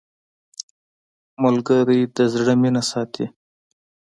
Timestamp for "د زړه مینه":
2.15-2.83